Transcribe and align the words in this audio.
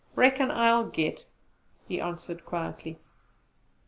Reckon 0.15 0.49
I'll 0.49 0.89
git!" 0.89 1.27
he 1.87 2.01
answered 2.01 2.43
quietly. 2.43 2.97